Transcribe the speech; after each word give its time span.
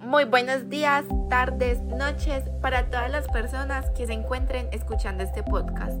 Muy 0.00 0.24
buenos 0.24 0.68
días, 0.68 1.04
tardes, 1.28 1.82
noches 1.82 2.44
para 2.62 2.88
todas 2.88 3.10
las 3.10 3.26
personas 3.28 3.90
que 3.90 4.06
se 4.06 4.12
encuentren 4.12 4.68
escuchando 4.72 5.24
este 5.24 5.42
podcast. 5.42 6.00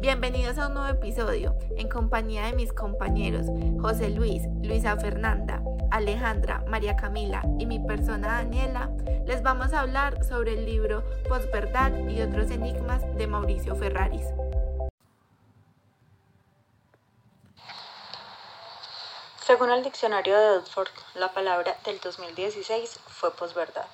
Bienvenidos 0.00 0.58
a 0.58 0.66
un 0.66 0.74
nuevo 0.74 0.88
episodio 0.88 1.56
en 1.76 1.88
compañía 1.88 2.46
de 2.46 2.54
mis 2.54 2.72
compañeros 2.72 3.46
José 3.80 4.10
Luis, 4.10 4.42
Luisa 4.62 4.96
Fernanda, 4.96 5.62
Alejandra, 5.90 6.64
María 6.68 6.96
Camila 6.96 7.42
y 7.58 7.66
mi 7.66 7.78
persona 7.78 8.28
Daniela. 8.28 8.90
Les 9.26 9.42
vamos 9.42 9.72
a 9.72 9.80
hablar 9.80 10.24
sobre 10.24 10.54
el 10.54 10.66
libro 10.66 11.04
Posverdad 11.28 11.92
y 12.08 12.20
otros 12.20 12.50
enigmas 12.50 13.02
de 13.16 13.26
Mauricio 13.28 13.76
Ferraris. 13.76 14.26
Según 19.62 19.78
el 19.78 19.84
diccionario 19.84 20.36
de 20.36 20.56
Oxford, 20.56 20.90
la 21.14 21.32
palabra 21.32 21.78
del 21.84 22.00
2016 22.00 22.98
fue 23.06 23.30
posverdad. 23.30 23.86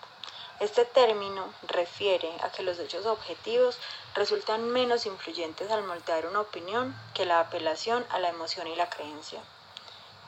Este 0.61 0.87
término 0.87 1.45
refiere 1.67 2.33
a 2.41 2.51
que 2.51 2.63
los 2.63 2.79
hechos 2.79 3.05
objetivos 3.05 3.79
resultan 4.15 4.71
menos 4.71 5.05
influyentes 5.05 5.71
al 5.71 5.85
moldear 5.85 6.25
una 6.25 6.41
opinión 6.41 6.99
que 7.13 7.27
la 7.27 7.41
apelación 7.41 8.03
a 8.09 8.19
la 8.19 8.31
emoción 8.31 8.67
y 8.67 8.77
la 8.77 8.89
creencia. 8.89 9.41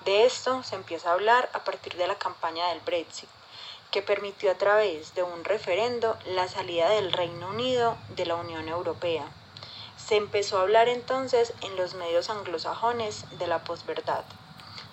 De 0.04 0.26
esto 0.26 0.62
se 0.62 0.74
empieza 0.74 1.08
a 1.08 1.14
hablar 1.14 1.48
a 1.54 1.64
partir 1.64 1.94
de 1.94 2.06
la 2.06 2.18
campaña 2.18 2.68
del 2.68 2.80
Brexit, 2.80 3.30
que 3.90 4.02
permitió 4.02 4.50
a 4.50 4.58
través 4.58 5.14
de 5.14 5.22
un 5.22 5.42
referendo 5.44 6.18
la 6.26 6.48
salida 6.48 6.90
del 6.90 7.12
Reino 7.14 7.48
Unido 7.48 7.96
de 8.10 8.26
la 8.26 8.34
Unión 8.34 8.68
Europea. 8.68 9.24
Se 9.96 10.16
empezó 10.16 10.58
a 10.58 10.62
hablar 10.62 10.90
entonces 10.90 11.54
en 11.62 11.76
los 11.76 11.94
medios 11.94 12.28
anglosajones 12.28 13.24
de 13.38 13.46
la 13.46 13.64
posverdad. 13.64 14.26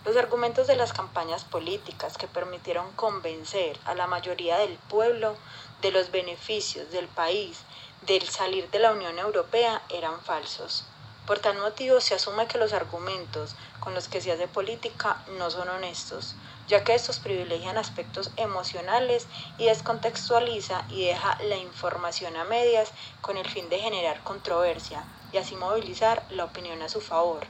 Los 0.08 0.16
argumentos 0.16 0.68
de 0.68 0.78
las 0.78 0.94
campañas 0.94 1.44
políticas 1.44 2.18
que 2.18 2.30
permitieron 2.30 2.94
convencer 2.94 3.78
a 3.84 3.94
la 3.94 4.08
mayoría 4.08 4.58
del 4.58 4.80
pueblo 4.80 5.38
de 5.80 5.92
los 5.92 6.12
beneficios 6.12 6.92
del 6.92 7.10
país 7.10 7.66
del 8.00 8.26
salir 8.30 8.70
de 8.72 8.80
la 8.80 8.94
Unión 8.94 9.20
Europea 9.20 9.84
eran 9.90 10.22
falsos. 10.22 10.94
Por 11.26 11.40
tal 11.40 11.58
motivo 11.58 12.00
se 12.00 12.16
asume 12.16 12.48
que 12.48 12.58
los 12.58 12.72
argumentos 12.72 13.58
con 13.82 13.94
los 13.94 14.08
que 14.08 14.22
se 14.22 14.32
hace 14.32 14.48
política 14.48 15.22
no 15.28 15.52
son 15.52 15.68
honestos, 15.68 16.38
ya 16.68 16.86
que 16.86 16.96
estos 16.96 17.20
privilegian 17.20 17.78
aspectos 17.78 18.32
emocionales 18.38 19.28
y 19.58 19.66
descontextualiza 19.66 20.86
y 20.88 21.06
deja 21.06 21.38
la 21.42 21.58
información 21.58 22.38
a 22.38 22.46
medias 22.46 22.94
con 23.20 23.36
el 23.36 23.46
fin 23.46 23.68
de 23.68 23.80
generar 23.80 24.24
controversia 24.24 25.06
y 25.34 25.38
así 25.38 25.58
movilizar 25.58 26.26
la 26.30 26.46
opinión 26.46 26.82
a 26.82 26.88
su 26.88 27.02
favor. 27.02 27.46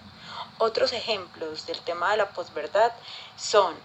Otros 0.60 0.92
ejemplos 0.92 1.68
del 1.68 1.80
tema 1.82 2.10
de 2.10 2.18
la 2.18 2.30
posverdad 2.30 2.92
son 3.36 3.76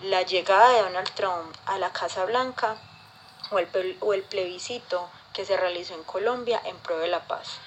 la 0.00 0.22
llegada 0.22 0.70
de 0.70 0.82
Donald 0.82 1.10
Trump 1.14 1.56
a 1.66 1.78
la 1.78 1.92
Casa 1.92 2.24
Blanca 2.24 2.76
o 3.52 3.60
el, 3.60 4.22
plebiscito 4.24 5.08
que 5.32 5.44
se 5.44 5.56
realizó 5.56 5.94
en 5.94 6.02
Colombia 6.02 6.60
en 6.64 6.76
pro 6.78 6.98
de 6.98 7.06
la 7.06 7.28
paz. 7.28 7.60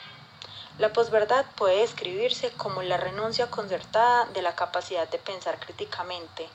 La 0.78 0.92
posverdad 0.92 1.46
puede 1.56 1.80
describirse 1.80 2.52
como 2.52 2.84
la 2.84 2.98
renuncia 2.98 3.50
concertada 3.50 4.26
de 4.26 4.42
la 4.42 4.56
capacidad 4.56 5.08
de 5.08 5.20
pensar 5.20 5.58
críticamente, 5.60 6.50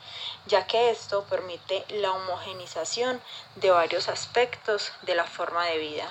ya 0.45 0.67
que 0.67 0.91
esto 0.91 1.25
permite 1.25 1.87
la 1.89 2.13
homogenización 2.13 3.19
de 3.57 3.71
varios 3.71 4.11
aspectos 4.11 4.93
de 5.03 5.15
la 5.15 5.25
forma 5.25 5.65
de 5.67 5.79
vida. 5.79 6.09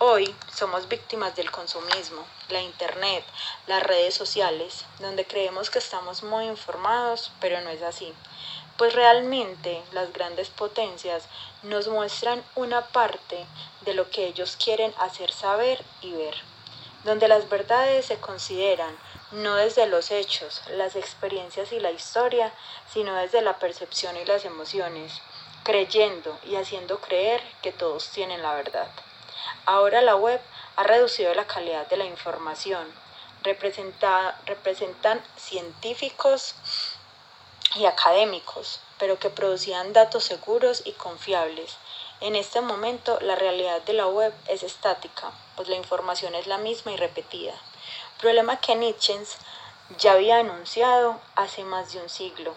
Hoy 0.00 0.32
somos 0.54 0.86
víctimas 0.86 1.34
del 1.34 1.50
consumismo, 1.50 2.24
la 2.50 2.62
internet, 2.62 3.24
las 3.66 3.82
redes 3.82 4.14
sociales, 4.14 4.84
donde 5.00 5.26
creemos 5.26 5.70
que 5.70 5.80
estamos 5.80 6.22
muy 6.22 6.44
informados, 6.44 7.32
pero 7.40 7.60
no 7.62 7.70
es 7.70 7.82
así. 7.82 8.14
Pues 8.76 8.94
realmente 8.94 9.82
las 9.90 10.12
grandes 10.12 10.50
potencias 10.50 11.24
nos 11.64 11.88
muestran 11.88 12.44
una 12.54 12.86
parte 12.86 13.44
de 13.80 13.94
lo 13.94 14.08
que 14.08 14.28
ellos 14.28 14.56
quieren 14.56 14.94
hacer 14.98 15.32
saber 15.32 15.84
y 16.00 16.12
ver, 16.12 16.36
donde 17.02 17.26
las 17.26 17.48
verdades 17.48 18.06
se 18.06 18.20
consideran 18.20 18.96
no 19.32 19.56
desde 19.56 19.88
los 19.88 20.12
hechos, 20.12 20.62
las 20.76 20.94
experiencias 20.94 21.72
y 21.72 21.80
la 21.80 21.90
historia, 21.90 22.54
sino 22.88 23.16
desde 23.16 23.42
la 23.42 23.58
percepción 23.58 24.16
y 24.16 24.24
las 24.26 24.44
emociones, 24.44 25.20
creyendo 25.64 26.38
y 26.44 26.54
haciendo 26.54 27.00
creer 27.00 27.42
que 27.62 27.72
todos 27.72 28.10
tienen 28.10 28.42
la 28.42 28.54
verdad. 28.54 28.88
Ahora 29.70 30.00
la 30.00 30.16
web 30.16 30.40
ha 30.76 30.82
reducido 30.82 31.34
la 31.34 31.46
calidad 31.46 31.86
de 31.88 31.98
la 31.98 32.06
información. 32.06 32.90
representan 33.42 35.22
científicos 35.36 36.54
y 37.74 37.84
académicos, 37.84 38.80
pero 38.98 39.18
que 39.18 39.28
producían 39.28 39.92
datos 39.92 40.24
seguros 40.24 40.80
y 40.86 40.92
confiables. 40.92 41.76
En 42.22 42.34
este 42.34 42.62
momento 42.62 43.18
la 43.20 43.36
realidad 43.36 43.82
de 43.82 43.92
la 43.92 44.06
web 44.06 44.32
es 44.46 44.62
estática, 44.62 45.32
pues 45.54 45.68
la 45.68 45.76
información 45.76 46.34
es 46.34 46.46
la 46.46 46.56
misma 46.56 46.92
y 46.92 46.96
repetida. 46.96 47.52
Problema 48.22 48.58
que 48.62 48.74
Nietzsche 48.74 49.20
ya 49.98 50.12
había 50.12 50.38
anunciado 50.38 51.20
hace 51.34 51.64
más 51.64 51.92
de 51.92 52.00
un 52.00 52.08
siglo. 52.08 52.54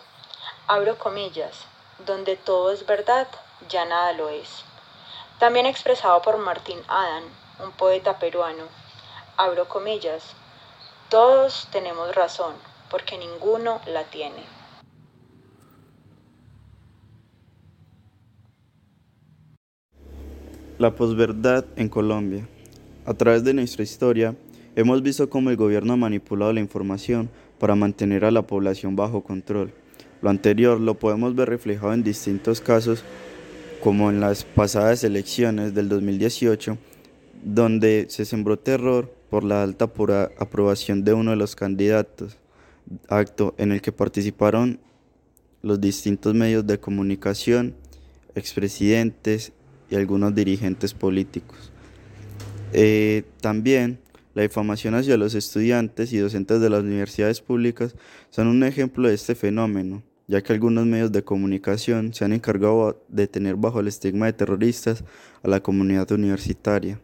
Abro 0.65 0.97
comillas, 0.97 1.65
donde 2.05 2.37
todo 2.37 2.71
es 2.71 2.85
verdad, 2.85 3.27
ya 3.67 3.83
nada 3.83 4.13
lo 4.13 4.29
es. 4.29 4.63
También 5.41 5.65
expresado 5.65 6.21
por 6.21 6.37
Martín 6.37 6.77
Adán, 6.87 7.23
un 7.65 7.71
poeta 7.71 8.19
peruano. 8.19 8.65
Abro 9.37 9.67
comillas. 9.67 10.35
Todos 11.09 11.67
tenemos 11.71 12.13
razón, 12.13 12.53
porque 12.91 13.17
ninguno 13.17 13.81
la 13.87 14.03
tiene. 14.03 14.43
La 20.77 20.95
posverdad 20.95 21.65
en 21.75 21.89
Colombia. 21.89 22.47
A 23.07 23.15
través 23.15 23.43
de 23.43 23.55
nuestra 23.55 23.81
historia, 23.81 24.35
hemos 24.75 25.01
visto 25.01 25.27
cómo 25.27 25.49
el 25.49 25.57
gobierno 25.57 25.93
ha 25.93 25.97
manipulado 25.97 26.53
la 26.53 26.59
información 26.59 27.31
para 27.57 27.73
mantener 27.73 28.25
a 28.25 28.31
la 28.31 28.43
población 28.43 28.95
bajo 28.95 29.23
control. 29.23 29.73
Lo 30.21 30.29
anterior 30.29 30.79
lo 30.79 30.99
podemos 30.99 31.33
ver 31.33 31.49
reflejado 31.49 31.93
en 31.93 32.03
distintos 32.03 32.61
casos 32.61 33.03
como 33.81 34.11
en 34.11 34.21
las 34.21 34.43
pasadas 34.43 35.03
elecciones 35.03 35.73
del 35.73 35.89
2018, 35.89 36.77
donde 37.43 38.05
se 38.09 38.25
sembró 38.25 38.57
terror 38.57 39.11
por 39.29 39.43
la 39.43 39.63
alta 39.63 39.91
aprobación 40.37 41.03
de 41.03 41.13
uno 41.13 41.31
de 41.31 41.37
los 41.37 41.55
candidatos, 41.55 42.37
acto 43.07 43.55
en 43.57 43.71
el 43.71 43.81
que 43.81 43.91
participaron 43.91 44.79
los 45.63 45.81
distintos 45.81 46.33
medios 46.35 46.65
de 46.67 46.79
comunicación, 46.79 47.75
expresidentes 48.35 49.51
y 49.89 49.95
algunos 49.95 50.35
dirigentes 50.35 50.93
políticos. 50.93 51.71
Eh, 52.73 53.23
también 53.41 53.99
la 54.33 54.43
difamación 54.43 54.95
hacia 54.95 55.17
los 55.17 55.33
estudiantes 55.33 56.13
y 56.13 56.17
docentes 56.19 56.61
de 56.61 56.69
las 56.69 56.81
universidades 56.81 57.41
públicas 57.41 57.95
son 58.29 58.47
un 58.47 58.63
ejemplo 58.63 59.09
de 59.09 59.15
este 59.15 59.35
fenómeno 59.35 60.03
ya 60.27 60.41
que 60.41 60.53
algunos 60.53 60.85
medios 60.85 61.11
de 61.11 61.23
comunicación 61.23 62.13
se 62.13 62.25
han 62.25 62.33
encargado 62.33 63.03
de 63.07 63.27
tener 63.27 63.55
bajo 63.55 63.79
el 63.79 63.87
estigma 63.87 64.27
de 64.27 64.33
terroristas 64.33 65.03
a 65.43 65.47
la 65.47 65.61
comunidad 65.61 66.11
universitaria. 66.11 66.99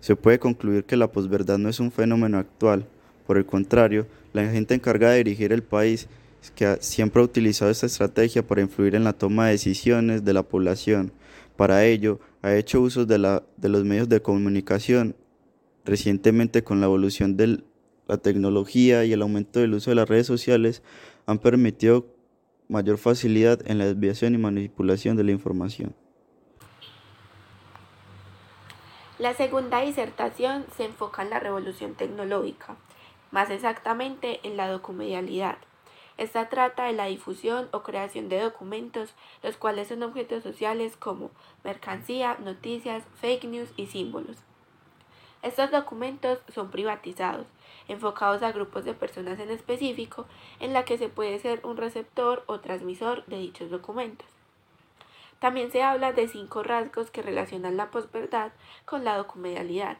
Se 0.00 0.16
puede 0.16 0.38
concluir 0.38 0.84
que 0.84 0.96
la 0.96 1.10
posverdad 1.10 1.58
no 1.58 1.68
es 1.68 1.80
un 1.80 1.90
fenómeno 1.90 2.38
actual, 2.38 2.86
por 3.26 3.38
el 3.38 3.46
contrario, 3.46 4.06
la 4.32 4.50
gente 4.50 4.74
encargada 4.74 5.14
de 5.14 5.24
dirigir 5.24 5.52
el 5.52 5.62
país 5.62 6.08
que 6.54 6.76
siempre 6.80 7.22
ha 7.22 7.24
utilizado 7.24 7.70
esta 7.70 7.86
estrategia 7.86 8.46
para 8.46 8.60
influir 8.60 8.94
en 8.94 9.04
la 9.04 9.14
toma 9.14 9.46
de 9.46 9.52
decisiones 9.52 10.24
de 10.24 10.34
la 10.34 10.42
población. 10.42 11.12
Para 11.56 11.84
ello, 11.86 12.20
ha 12.42 12.54
hecho 12.54 12.82
uso 12.82 13.06
de, 13.06 13.18
la, 13.18 13.42
de 13.56 13.68
los 13.68 13.84
medios 13.84 14.08
de 14.08 14.20
comunicación. 14.20 15.16
Recientemente, 15.84 16.64
con 16.64 16.80
la 16.80 16.86
evolución 16.86 17.36
de 17.36 17.62
la 18.06 18.18
tecnología 18.18 19.04
y 19.04 19.12
el 19.12 19.22
aumento 19.22 19.60
del 19.60 19.74
uso 19.74 19.90
de 19.90 19.96
las 19.96 20.08
redes 20.08 20.26
sociales, 20.26 20.82
han 21.26 21.38
permitido 21.38 22.13
mayor 22.68 22.98
facilidad 22.98 23.60
en 23.70 23.78
la 23.78 23.86
desviación 23.86 24.34
y 24.34 24.38
manipulación 24.38 25.16
de 25.16 25.24
la 25.24 25.32
información. 25.32 25.94
La 29.18 29.34
segunda 29.34 29.80
disertación 29.80 30.66
se 30.76 30.86
enfoca 30.86 31.22
en 31.22 31.30
la 31.30 31.38
revolución 31.38 31.94
tecnológica, 31.94 32.76
más 33.30 33.48
exactamente 33.50 34.40
en 34.42 34.56
la 34.56 34.68
documedialidad. 34.68 35.56
Esta 36.16 36.48
trata 36.48 36.84
de 36.84 36.92
la 36.92 37.06
difusión 37.06 37.68
o 37.72 37.82
creación 37.82 38.28
de 38.28 38.40
documentos, 38.40 39.14
los 39.42 39.56
cuales 39.56 39.88
son 39.88 40.02
objetos 40.02 40.42
sociales 40.42 40.96
como 40.96 41.30
mercancía, 41.64 42.36
noticias, 42.42 43.04
fake 43.20 43.44
news 43.44 43.72
y 43.76 43.86
símbolos. 43.86 44.36
Estos 45.44 45.70
documentos 45.70 46.38
son 46.54 46.70
privatizados, 46.70 47.46
enfocados 47.86 48.42
a 48.42 48.50
grupos 48.50 48.86
de 48.86 48.94
personas 48.94 49.38
en 49.38 49.50
específico, 49.50 50.24
en 50.58 50.72
la 50.72 50.86
que 50.86 50.96
se 50.96 51.10
puede 51.10 51.38
ser 51.38 51.60
un 51.66 51.76
receptor 51.76 52.44
o 52.46 52.60
transmisor 52.60 53.26
de 53.26 53.36
dichos 53.36 53.68
documentos. 53.68 54.26
También 55.40 55.70
se 55.70 55.82
habla 55.82 56.14
de 56.14 56.28
cinco 56.28 56.62
rasgos 56.62 57.10
que 57.10 57.20
relacionan 57.20 57.76
la 57.76 57.90
posverdad 57.90 58.52
con 58.86 59.04
la 59.04 59.18
documedialidad. 59.18 59.98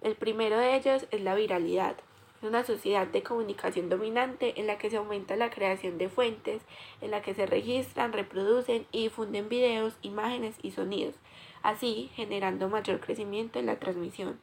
El 0.00 0.14
primero 0.14 0.56
de 0.56 0.74
ellos 0.74 1.06
es 1.10 1.20
la 1.20 1.34
viralidad. 1.34 1.96
Es 2.38 2.48
una 2.48 2.64
sociedad 2.64 3.06
de 3.06 3.22
comunicación 3.22 3.90
dominante 3.90 4.58
en 4.58 4.66
la 4.66 4.78
que 4.78 4.88
se 4.88 4.96
aumenta 4.96 5.36
la 5.36 5.50
creación 5.50 5.98
de 5.98 6.08
fuentes, 6.08 6.62
en 7.02 7.10
la 7.10 7.20
que 7.20 7.34
se 7.34 7.44
registran, 7.44 8.14
reproducen 8.14 8.86
y 8.92 9.02
difunden 9.02 9.50
videos, 9.50 9.98
imágenes 10.00 10.56
y 10.62 10.70
sonidos, 10.70 11.16
así 11.62 12.10
generando 12.14 12.70
mayor 12.70 13.00
crecimiento 13.00 13.58
en 13.58 13.66
la 13.66 13.78
transmisión. 13.78 14.40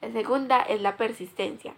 La 0.00 0.12
segunda 0.12 0.60
es 0.60 0.80
la 0.80 0.96
persistencia. 0.96 1.74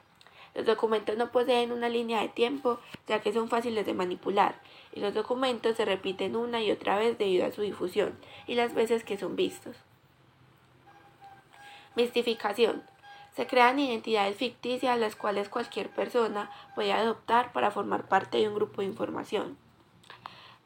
Los 0.54 0.66
documentos 0.66 1.16
no 1.16 1.30
poseen 1.30 1.72
una 1.72 1.88
línea 1.88 2.20
de 2.20 2.28
tiempo 2.28 2.80
ya 3.06 3.20
que 3.20 3.32
son 3.32 3.48
fáciles 3.48 3.86
de 3.86 3.94
manipular 3.94 4.60
y 4.92 5.00
los 5.00 5.14
documentos 5.14 5.76
se 5.76 5.84
repiten 5.84 6.34
una 6.34 6.60
y 6.62 6.70
otra 6.70 6.98
vez 6.98 7.16
debido 7.18 7.46
a 7.46 7.52
su 7.52 7.62
difusión 7.62 8.18
y 8.46 8.54
las 8.54 8.74
veces 8.74 9.04
que 9.04 9.16
son 9.16 9.36
vistos. 9.36 9.76
Mistificación. 11.94 12.82
Se 13.36 13.46
crean 13.46 13.78
identidades 13.78 14.36
ficticias 14.36 14.98
las 14.98 15.14
cuales 15.14 15.48
cualquier 15.48 15.90
persona 15.90 16.50
puede 16.74 16.92
adoptar 16.92 17.52
para 17.52 17.70
formar 17.70 18.08
parte 18.08 18.38
de 18.38 18.48
un 18.48 18.54
grupo 18.54 18.80
de 18.80 18.88
información. 18.88 19.56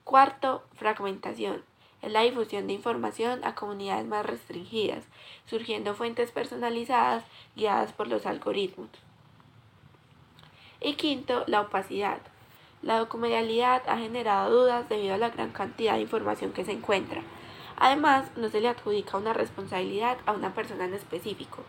Cuarto, 0.05 0.65
fragmentación. 0.75 1.65
Es 2.03 2.11
la 2.11 2.23
difusión 2.23 2.67
de 2.67 2.73
información 2.73 3.45
a 3.45 3.55
comunidades 3.55 4.07
más 4.07 4.27
restringidas, 4.27 5.05
surgiendo 5.47 5.95
fuentes 5.95 6.33
personalizadas 6.33 7.25
guiadas 7.55 7.93
por 7.93 8.09
los 8.09 8.27
algoritmos. 8.27 8.91
Y 10.81 10.95
quinto, 10.95 11.45
la 11.47 11.61
opacidad. 11.61 12.19
La 12.83 12.99
documedialidad 12.99 13.83
ha 13.87 13.99
generado 13.99 14.51
dudas 14.51 14.89
debido 14.89 15.15
a 15.15 15.19
la 15.19 15.31
gran 15.31 15.53
cantidad 15.53 15.95
de 15.95 16.01
información 16.01 16.53
que 16.53 16.65
se 16.65 16.73
encuentra. 16.73 17.23
Además, 17.77 18.31
no 18.37 18.49
se 18.49 18.61
le 18.61 18.69
adjudica 18.69 19.17
una 19.17 19.33
responsabilidad 19.33 20.19
a 20.27 20.33
una 20.33 20.55
persona 20.55 20.87
en 20.87 20.95
específico. 20.95 21.63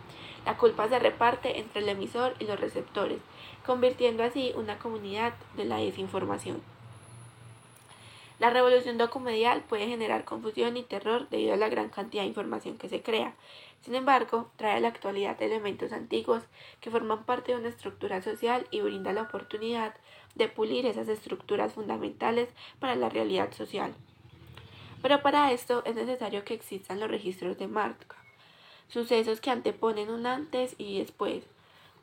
La 0.46 0.58
culpa 0.58 0.90
se 0.90 0.98
reparte 0.98 1.60
entre 1.60 1.84
el 1.84 1.90
emisor 1.90 2.34
y 2.40 2.46
los 2.46 2.60
receptores, 2.60 3.20
convirtiendo 3.64 4.24
así 4.24 4.52
una 4.56 4.80
comunidad 4.80 5.34
de 5.56 5.66
la 5.66 5.78
desinformación. 5.78 6.73
La 8.40 8.50
revolución 8.50 8.98
documedial 8.98 9.62
puede 9.62 9.88
generar 9.88 10.26
confusión 10.26 10.76
y 10.76 10.84
terror 10.84 11.30
debido 11.30 11.54
a 11.54 11.58
la 11.58 11.70
gran 11.70 11.90
cantidad 11.90 12.24
de 12.24 12.30
información 12.30 12.78
que 12.78 12.90
se 12.90 13.02
crea. 13.02 13.36
Sin 13.82 13.96
embargo, 13.96 14.50
trae 14.56 14.78
a 14.78 14.80
la 14.80 14.88
actualidad 14.88 15.42
elementos 15.42 15.92
antiguos 15.92 16.44
que 16.82 16.90
forman 16.90 17.26
parte 17.26 17.52
de 17.52 17.60
una 17.60 17.70
estructura 17.70 18.22
social 18.22 18.66
y 18.72 18.82
brinda 18.82 19.14
la 19.14 19.24
oportunidad 19.24 19.94
de 20.36 20.48
pulir 20.48 20.86
esas 20.86 21.10
estructuras 21.10 21.74
fundamentales 21.74 22.50
para 22.80 22.96
la 22.96 23.10
realidad 23.10 23.52
social. 23.54 23.94
Pero 25.02 25.22
para 25.22 25.52
esto 25.52 25.84
es 25.86 25.96
necesario 25.96 26.46
que 26.46 26.54
existan 26.54 27.00
los 27.00 27.12
registros 27.12 27.58
de 27.58 27.68
marca, 27.68 28.16
sucesos 28.88 29.42
que 29.42 29.52
anteponen 29.52 30.10
un 30.10 30.26
antes 30.26 30.76
y 30.78 31.00
después. 31.00 31.44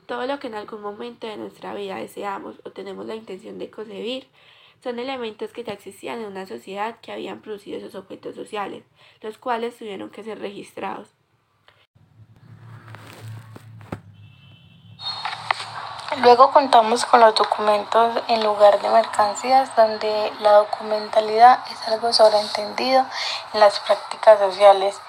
Todo 0.07 0.27
lo 0.27 0.39
que 0.39 0.49
en 0.49 0.55
algún 0.55 0.83
momento 0.83 1.27
de 1.27 1.39
nuestra 1.39 1.73
vida 1.73 1.97
deseamos 1.97 2.57
o 2.65 2.73
tenemos 2.73 3.07
la 3.07 3.15
intención 3.15 3.59
de 3.59 3.71
concebir 3.71 4.27
son 4.83 4.99
elementos 4.99 5.53
que 5.53 5.65
ya 5.65 5.73
existían 5.73 6.21
en 6.21 6.27
una 6.27 6.47
sociedad 6.47 6.97
que 7.01 7.13
habían 7.13 7.41
producido 7.41 7.79
esos 7.79 7.95
objetos 7.95 8.35
sociales, 8.35 8.85
los 9.21 9.39
cuales 9.39 9.77
tuvieron 9.77 10.11
que 10.11 10.25
ser 10.25 10.39
registrados. 10.39 11.09
Luego 16.23 16.51
contamos 16.51 17.05
con 17.05 17.21
los 17.21 17.35
documentos 17.35 18.21
en 18.29 18.43
lugar 18.43 18.81
de 18.83 18.89
mercancías, 18.91 19.75
donde 19.77 20.33
la 20.41 20.53
documentalidad 20.55 21.61
es 21.71 21.89
algo 21.89 22.13
sobreentendido 22.13 23.07
en 23.55 23.61
las 23.61 23.79
prácticas 23.81 24.39
sociales, 24.39 25.01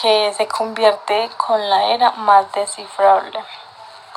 que 0.00 0.32
se 0.34 0.48
convierte 0.48 1.30
con 1.36 1.60
la 1.68 1.92
era 1.92 2.12
más 2.12 2.50
descifrable. 2.52 3.38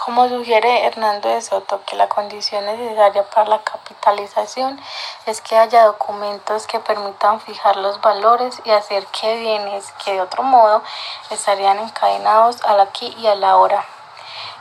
Como 0.05 0.29
sugiere 0.29 0.85
Hernando 0.85 1.29
de 1.29 1.41
Soto, 1.41 1.81
que 1.83 1.95
la 1.95 2.07
condición 2.07 2.63
necesaria 2.63 3.27
para 3.27 3.49
la 3.49 3.63
capitalización 3.63 4.79
es 5.25 5.41
que 5.41 5.57
haya 5.57 5.83
documentos 5.85 6.67
que 6.67 6.79
permitan 6.79 7.41
fijar 7.41 7.77
los 7.77 7.99
valores 8.01 8.61
y 8.65 8.69
hacer 8.69 9.07
que 9.07 9.35
bienes 9.37 9.91
que 9.93 10.13
de 10.13 10.21
otro 10.21 10.43
modo 10.43 10.83
estarían 11.31 11.79
encadenados 11.79 12.63
al 12.65 12.81
aquí 12.81 13.15
y 13.17 13.25
a 13.25 13.33
la 13.33 13.49
ahora. 13.49 13.83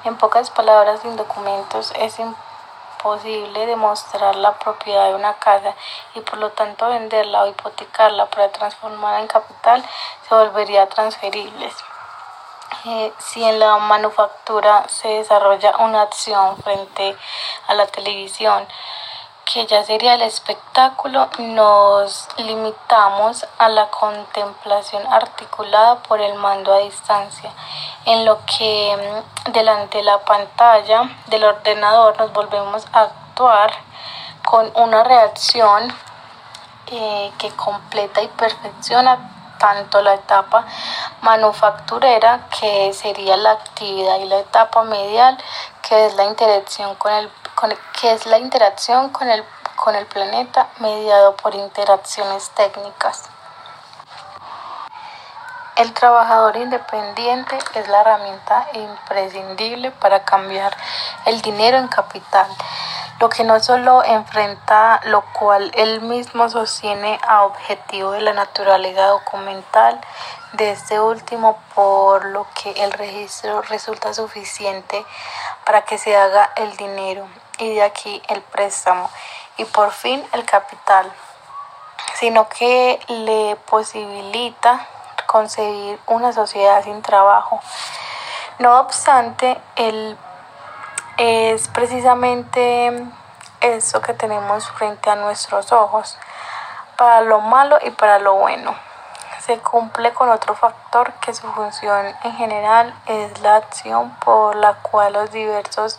En 0.04 0.16
pocas 0.16 0.48
palabras, 0.50 1.00
sin 1.02 1.14
documentos 1.14 1.92
es 1.96 2.18
imposible 2.18 3.66
demostrar 3.66 4.36
la 4.36 4.54
propiedad 4.54 5.08
de 5.08 5.14
una 5.14 5.34
casa 5.34 5.74
y 6.14 6.20
por 6.20 6.38
lo 6.38 6.52
tanto 6.52 6.88
venderla 6.88 7.42
o 7.42 7.48
hipotecarla 7.48 8.30
para 8.30 8.50
transformarla 8.50 9.20
en 9.20 9.26
capital 9.26 9.84
se 10.26 10.34
volvería 10.34 10.88
transferibles. 10.88 11.74
Si 13.18 13.42
en 13.42 13.58
la 13.58 13.78
manufactura 13.78 14.86
se 14.88 15.08
desarrolla 15.08 15.74
una 15.78 16.02
acción 16.02 16.56
frente 16.58 17.16
a 17.66 17.72
la 17.72 17.86
televisión, 17.86 18.66
que 19.46 19.66
ya 19.66 19.82
sería 19.84 20.14
el 20.14 20.22
espectáculo, 20.22 21.28
nos 21.38 22.28
limitamos 22.36 23.46
a 23.58 23.70
la 23.70 23.88
contemplación 23.88 25.02
articulada 25.10 25.96
por 26.02 26.20
el 26.20 26.34
mando 26.34 26.74
a 26.74 26.78
distancia, 26.78 27.50
en 28.04 28.26
lo 28.26 28.38
que 28.44 29.22
mm, 29.46 29.52
delante 29.52 29.98
de 29.98 30.04
la 30.04 30.18
pantalla 30.18 31.08
del 31.28 31.44
ordenador 31.44 32.18
nos 32.18 32.32
volvemos 32.34 32.86
a 32.92 33.02
actuar 33.02 33.72
con 34.44 34.70
una 34.74 35.04
reacción 35.04 35.90
eh, 36.88 37.32
que 37.38 37.50
completa 37.52 38.20
y 38.20 38.28
perfecciona 38.28 39.33
tanto 39.64 40.02
la 40.02 40.12
etapa 40.12 40.66
manufacturera, 41.22 42.48
que 42.50 42.92
sería 42.92 43.34
la 43.38 43.52
actividad, 43.52 44.18
y 44.18 44.26
la 44.26 44.40
etapa 44.40 44.82
medial, 44.82 45.38
que 45.80 46.04
es 46.04 46.14
la 46.16 46.24
interacción 46.24 46.94
con 46.96 47.10
el, 47.14 47.30
que 47.98 48.12
es 48.12 48.26
la 48.26 48.36
interacción 48.36 49.08
con 49.08 49.30
el, 49.30 49.42
con 49.76 49.94
el 49.94 50.04
planeta 50.04 50.68
mediado 50.80 51.34
por 51.36 51.54
interacciones 51.54 52.50
técnicas. 52.50 53.22
El 55.76 55.94
trabajador 55.94 56.56
independiente 56.56 57.56
es 57.74 57.88
la 57.88 58.02
herramienta 58.02 58.68
imprescindible 58.74 59.92
para 59.92 60.24
cambiar 60.24 60.76
el 61.24 61.40
dinero 61.40 61.78
en 61.78 61.88
capital 61.88 62.48
lo 63.20 63.28
que 63.28 63.44
no 63.44 63.60
solo 63.60 64.02
enfrenta 64.04 65.00
lo 65.04 65.22
cual 65.32 65.70
él 65.74 66.00
mismo 66.00 66.48
sostiene 66.48 67.18
a 67.26 67.44
objetivo 67.44 68.12
de 68.12 68.20
la 68.20 68.32
naturaleza 68.32 69.06
documental 69.06 70.00
de 70.52 70.70
este 70.70 71.00
último, 71.00 71.58
por 71.74 72.24
lo 72.26 72.46
que 72.54 72.70
el 72.84 72.92
registro 72.92 73.62
resulta 73.62 74.14
suficiente 74.14 75.04
para 75.64 75.82
que 75.82 75.98
se 75.98 76.16
haga 76.16 76.50
el 76.56 76.76
dinero. 76.76 77.26
Y 77.58 77.74
de 77.74 77.82
aquí 77.82 78.22
el 78.28 78.42
préstamo. 78.42 79.10
Y 79.56 79.64
por 79.64 79.92
fin 79.92 80.24
el 80.32 80.44
capital, 80.44 81.12
sino 82.14 82.48
que 82.48 83.00
le 83.08 83.56
posibilita 83.68 84.86
concebir 85.26 85.98
una 86.06 86.32
sociedad 86.32 86.82
sin 86.82 87.02
trabajo. 87.02 87.60
No 88.58 88.78
obstante, 88.80 89.60
el 89.76 90.16
es 91.16 91.68
precisamente 91.68 93.06
eso 93.60 94.00
que 94.00 94.14
tenemos 94.14 94.68
frente 94.70 95.10
a 95.10 95.16
nuestros 95.16 95.72
ojos, 95.72 96.18
para 96.96 97.22
lo 97.22 97.40
malo 97.40 97.78
y 97.82 97.90
para 97.90 98.18
lo 98.18 98.34
bueno. 98.34 98.74
Se 99.40 99.58
cumple 99.58 100.12
con 100.14 100.30
otro 100.30 100.54
factor 100.54 101.12
que 101.14 101.34
su 101.34 101.46
función 101.52 102.14
en 102.24 102.34
general 102.36 102.94
es 103.06 103.40
la 103.40 103.56
acción 103.56 104.10
por 104.24 104.56
la 104.56 104.74
cual 104.74 105.12
los 105.12 105.30
diversos 105.32 105.98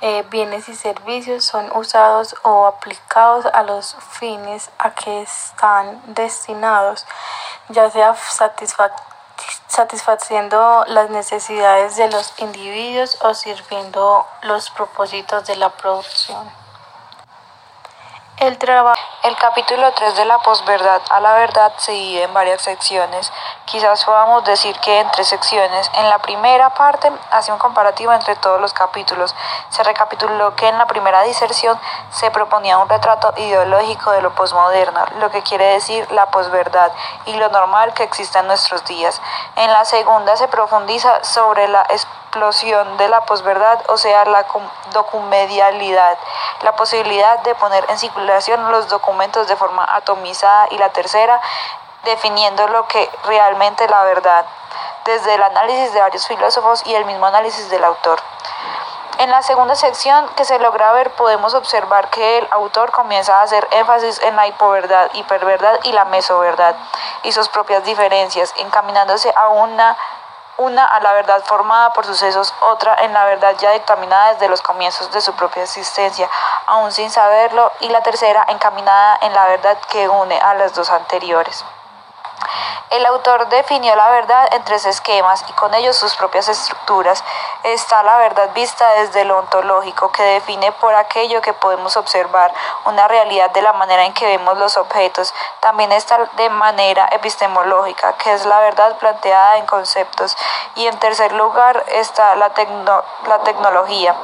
eh, 0.00 0.24
bienes 0.30 0.68
y 0.68 0.74
servicios 0.76 1.44
son 1.44 1.70
usados 1.74 2.36
o 2.42 2.66
aplicados 2.66 3.46
a 3.46 3.62
los 3.62 3.96
fines 4.10 4.70
a 4.78 4.90
que 4.90 5.22
están 5.22 6.00
destinados, 6.14 7.06
ya 7.68 7.90
sea 7.90 8.14
satisfactorio 8.14 9.07
satisfaciendo 9.68 10.84
las 10.88 11.10
necesidades 11.10 11.96
de 11.96 12.10
los 12.10 12.34
individuos 12.38 13.18
o 13.22 13.34
sirviendo 13.34 14.26
los 14.42 14.70
propósitos 14.70 15.46
de 15.46 15.56
la 15.56 15.70
producción. 15.70 16.67
El, 18.40 18.56
el 19.24 19.36
capítulo 19.36 19.90
3 19.90 20.14
de 20.14 20.24
la 20.24 20.38
posverdad 20.38 21.02
a 21.10 21.18
la 21.18 21.34
verdad 21.34 21.72
se 21.76 21.90
divide 21.90 22.22
en 22.22 22.32
varias 22.32 22.62
secciones. 22.62 23.32
Quizás 23.64 24.04
podamos 24.04 24.44
decir 24.44 24.78
que 24.78 25.00
en 25.00 25.10
tres 25.10 25.26
secciones. 25.26 25.90
En 25.94 26.08
la 26.08 26.20
primera 26.20 26.70
parte 26.70 27.10
hace 27.32 27.50
un 27.50 27.58
comparativo 27.58 28.12
entre 28.12 28.36
todos 28.36 28.60
los 28.60 28.72
capítulos. 28.72 29.34
Se 29.70 29.82
recapituló 29.82 30.54
que 30.54 30.68
en 30.68 30.78
la 30.78 30.86
primera 30.86 31.22
diserción 31.22 31.80
se 32.12 32.30
proponía 32.30 32.78
un 32.78 32.88
retrato 32.88 33.34
ideológico 33.38 34.12
de 34.12 34.22
lo 34.22 34.32
posmoderno, 34.36 35.04
lo 35.18 35.32
que 35.32 35.42
quiere 35.42 35.72
decir 35.72 36.06
la 36.12 36.26
posverdad 36.26 36.92
y 37.26 37.32
lo 37.32 37.48
normal 37.48 37.92
que 37.92 38.04
existe 38.04 38.38
en 38.38 38.46
nuestros 38.46 38.84
días. 38.84 39.20
En 39.56 39.72
la 39.72 39.84
segunda 39.84 40.36
se 40.36 40.46
profundiza 40.46 41.24
sobre 41.24 41.66
la 41.66 41.84
explosión 42.28 42.96
de 42.98 43.08
la 43.08 43.22
posverdad, 43.22 43.82
o 43.88 43.96
sea, 43.96 44.24
la 44.26 44.46
documedialidad, 44.92 46.18
la 46.62 46.74
posibilidad 46.76 47.38
de 47.40 47.54
poner 47.54 47.84
en 47.88 47.98
circulación 47.98 48.70
los 48.70 48.88
documentos 48.88 49.48
de 49.48 49.56
forma 49.56 49.86
atomizada 49.88 50.68
y 50.70 50.78
la 50.78 50.90
tercera, 50.90 51.40
definiendo 52.04 52.66
lo 52.68 52.86
que 52.88 53.10
realmente 53.24 53.88
la 53.88 54.04
verdad, 54.04 54.44
desde 55.04 55.34
el 55.34 55.42
análisis 55.42 55.92
de 55.92 56.00
varios 56.00 56.26
filósofos 56.26 56.82
y 56.86 56.94
el 56.94 57.04
mismo 57.04 57.26
análisis 57.26 57.70
del 57.70 57.84
autor. 57.84 58.20
En 59.18 59.30
la 59.30 59.42
segunda 59.42 59.74
sección 59.74 60.28
que 60.36 60.44
se 60.44 60.60
logra 60.60 60.92
ver 60.92 61.10
podemos 61.10 61.52
observar 61.54 62.08
que 62.08 62.38
el 62.38 62.48
autor 62.52 62.92
comienza 62.92 63.40
a 63.40 63.42
hacer 63.42 63.66
énfasis 63.72 64.22
en 64.22 64.36
la 64.36 64.46
hipoverdad, 64.46 65.10
hiperverdad 65.14 65.80
y 65.82 65.90
la 65.90 66.04
mesoverdad 66.04 66.76
y 67.24 67.32
sus 67.32 67.48
propias 67.48 67.82
diferencias, 67.82 68.54
encaminándose 68.58 69.32
a 69.34 69.48
una 69.48 69.96
una 70.58 70.84
a 70.84 71.00
la 71.00 71.12
verdad 71.14 71.42
formada 71.44 71.92
por 71.92 72.04
sucesos, 72.04 72.52
otra 72.60 72.94
en 73.02 73.12
la 73.12 73.24
verdad 73.24 73.54
ya 73.58 73.70
dictaminada 73.72 74.34
desde 74.34 74.48
los 74.48 74.60
comienzos 74.60 75.10
de 75.12 75.20
su 75.20 75.32
propia 75.34 75.62
existencia, 75.62 76.28
aún 76.66 76.92
sin 76.92 77.10
saberlo, 77.10 77.72
y 77.80 77.88
la 77.88 78.02
tercera 78.02 78.44
encaminada 78.48 79.18
en 79.22 79.32
la 79.32 79.46
verdad 79.46 79.78
que 79.90 80.08
une 80.08 80.38
a 80.38 80.54
las 80.54 80.74
dos 80.74 80.90
anteriores. 80.90 81.64
El 82.90 83.04
autor 83.04 83.48
definió 83.48 83.94
la 83.96 84.08
verdad 84.08 84.48
en 84.52 84.64
tres 84.64 84.86
esquemas 84.86 85.44
y 85.46 85.52
con 85.52 85.74
ellos 85.74 85.94
sus 85.94 86.16
propias 86.16 86.48
estructuras. 86.48 87.22
Está 87.62 88.02
la 88.02 88.16
verdad 88.16 88.48
vista 88.54 88.88
desde 88.92 89.26
lo 89.26 89.36
ontológico, 89.40 90.10
que 90.10 90.22
define 90.22 90.72
por 90.72 90.94
aquello 90.94 91.42
que 91.42 91.52
podemos 91.52 91.98
observar 91.98 92.50
una 92.86 93.06
realidad 93.06 93.50
de 93.50 93.60
la 93.60 93.74
manera 93.74 94.06
en 94.06 94.14
que 94.14 94.24
vemos 94.24 94.56
los 94.56 94.78
objetos. 94.78 95.34
También 95.60 95.92
está 95.92 96.18
de 96.38 96.48
manera 96.48 97.06
epistemológica, 97.12 98.14
que 98.14 98.32
es 98.32 98.46
la 98.46 98.58
verdad 98.60 98.96
planteada 98.96 99.58
en 99.58 99.66
conceptos. 99.66 100.34
Y 100.74 100.86
en 100.86 100.98
tercer 100.98 101.32
lugar 101.32 101.84
está 101.88 102.36
la, 102.36 102.50
la 103.26 103.38
tecnología, 103.40 104.14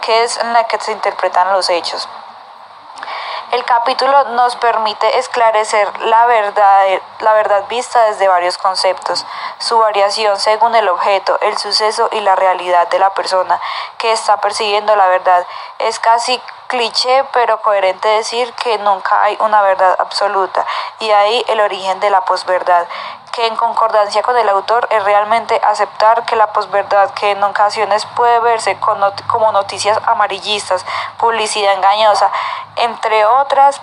que 0.00 0.22
es 0.22 0.36
en 0.38 0.52
la 0.52 0.62
que 0.64 0.78
se 0.78 0.92
interpretan 0.92 1.52
los 1.52 1.68
hechos. 1.70 2.08
El 3.52 3.66
capítulo 3.66 4.24
nos 4.30 4.56
permite 4.56 5.18
esclarecer 5.18 5.86
la 6.00 6.24
verdad, 6.24 6.86
la 7.20 7.34
verdad 7.34 7.68
vista 7.68 8.02
desde 8.04 8.26
varios 8.26 8.56
conceptos, 8.56 9.26
su 9.58 9.78
variación 9.78 10.40
según 10.40 10.74
el 10.74 10.88
objeto, 10.88 11.38
el 11.42 11.58
suceso 11.58 12.08
y 12.12 12.20
la 12.20 12.34
realidad 12.34 12.88
de 12.88 12.98
la 12.98 13.10
persona 13.10 13.60
que 13.98 14.10
está 14.10 14.40
persiguiendo 14.40 14.96
la 14.96 15.06
verdad. 15.08 15.46
Es 15.78 15.98
casi 15.98 16.40
cliché 16.68 17.24
pero 17.34 17.60
coherente 17.60 18.08
decir 18.08 18.50
que 18.54 18.78
nunca 18.78 19.22
hay 19.22 19.36
una 19.38 19.60
verdad 19.60 19.96
absoluta 19.98 20.64
y 21.00 21.10
ahí 21.10 21.44
el 21.48 21.60
origen 21.60 22.00
de 22.00 22.08
la 22.08 22.22
posverdad 22.22 22.86
que 23.32 23.46
en 23.46 23.56
concordancia 23.56 24.22
con 24.22 24.36
el 24.36 24.48
autor 24.48 24.86
es 24.90 25.02
realmente 25.04 25.60
aceptar 25.64 26.24
que 26.24 26.36
la 26.36 26.52
posverdad 26.52 27.10
que 27.14 27.30
en 27.30 27.42
ocasiones 27.42 28.06
puede 28.14 28.38
verse 28.40 28.78
como 28.78 29.52
noticias 29.52 29.98
amarillistas, 30.06 30.84
publicidad 31.18 31.72
engañosa, 31.72 32.30
entre 32.76 33.24
otras, 33.24 33.80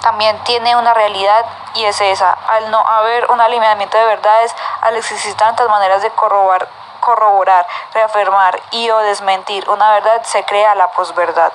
también 0.00 0.36
tiene 0.44 0.76
una 0.76 0.92
realidad 0.94 1.44
y 1.74 1.84
es 1.84 2.00
esa. 2.00 2.36
Al 2.48 2.70
no 2.70 2.78
haber 2.78 3.30
un 3.30 3.40
alineamiento 3.40 3.96
de 3.96 4.04
verdades, 4.06 4.54
al 4.80 4.96
existir 4.96 5.34
tantas 5.34 5.68
maneras 5.68 6.02
de 6.02 6.10
corroborar 6.10 6.66
corroborar, 7.04 7.66
reafirmar 7.92 8.60
y 8.72 8.90
o 8.90 8.98
desmentir 8.98 9.68
una 9.68 9.92
verdad, 9.92 10.22
se 10.24 10.44
crea 10.44 10.74
la 10.74 10.90
posverdad. 10.92 11.52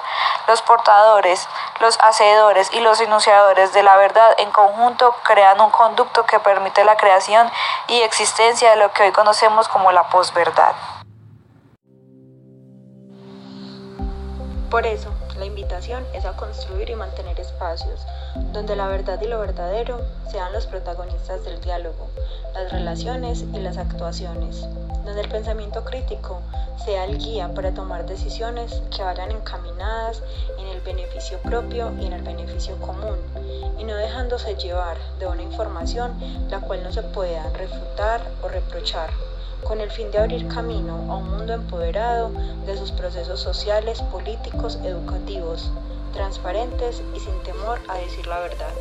Los 0.47 0.61
portadores, 0.61 1.47
los 1.79 1.97
hacedores 2.01 2.71
y 2.73 2.79
los 2.79 3.01
enunciadores 3.01 3.73
de 3.73 3.83
la 3.83 3.97
verdad 3.97 4.35
en 4.37 4.51
conjunto 4.51 5.15
crean 5.23 5.59
un 5.59 5.71
conducto 5.71 6.25
que 6.25 6.39
permite 6.39 6.83
la 6.83 6.95
creación 6.95 7.51
y 7.87 8.01
existencia 8.01 8.69
de 8.69 8.75
lo 8.77 8.91
que 8.93 9.03
hoy 9.03 9.11
conocemos 9.11 9.67
como 9.67 9.91
la 9.91 10.03
posverdad. 10.09 10.75
Por 14.69 14.85
eso, 14.85 15.09
la 15.39 15.45
invitación 15.45 16.05
es 16.13 16.25
a 16.25 16.35
construir 16.37 16.89
y 16.89 16.95
mantener 16.95 17.39
espacios 17.39 18.05
donde 18.51 18.75
la 18.75 18.87
verdad 18.87 19.19
y 19.21 19.27
lo 19.27 19.39
verdadero 19.39 20.01
sean 20.29 20.53
los 20.53 20.67
protagonistas 20.67 21.43
del 21.43 21.59
diálogo, 21.61 22.07
las 22.53 22.71
relaciones 22.71 23.45
y 23.53 23.59
las 23.59 23.77
actuaciones, 23.77 24.67
donde 25.09 25.23
el 25.23 25.29
pensamiento 25.29 25.83
crítico 25.83 26.39
sea 26.85 27.05
el 27.05 27.17
guía 27.17 27.51
para 27.55 27.73
tomar 27.73 28.05
decisiones 28.05 28.83
que 28.95 29.01
vayan 29.01 29.31
encaminadas 29.31 30.21
en 30.59 30.67
el 30.67 30.81
beneficio 30.81 31.39
propio 31.39 31.91
y 31.99 32.05
en 32.05 32.13
el 32.13 32.21
beneficio 32.21 32.75
común, 32.79 33.17
y 33.79 33.85
no 33.85 33.95
dejándose 33.95 34.53
llevar 34.53 34.97
de 35.17 35.25
una 35.25 35.41
información 35.41 36.13
la 36.51 36.59
cual 36.59 36.83
no 36.83 36.91
se 36.91 37.01
pueda 37.01 37.49
refutar 37.53 38.21
o 38.43 38.49
reprochar 38.49 39.09
con 39.63 39.81
el 39.81 39.89
fin 39.89 40.11
de 40.11 40.19
abrir 40.19 40.47
camino 40.47 40.93
a 41.11 41.17
un 41.17 41.31
mundo 41.31 41.53
empoderado 41.53 42.29
de 42.67 42.77
sus 42.77 42.91
procesos 42.91 43.39
sociales, 43.39 44.03
políticos, 44.11 44.77
educativos, 44.83 45.71
transparentes 46.13 47.01
y 47.15 47.19
sin 47.19 47.41
temor 47.41 47.79
a 47.87 47.97
decir 47.97 48.27
la 48.27 48.39
verdad. 48.41 48.73